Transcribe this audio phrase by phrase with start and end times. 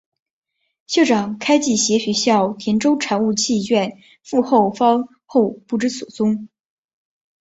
[0.87, 6.47] 校长开济携学校田洲产物契券赴后方后不知所踪。